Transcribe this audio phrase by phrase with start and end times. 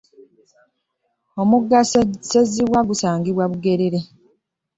[1.41, 1.79] Omugga
[2.29, 3.99] sezibwa gusangibwa Bugerere.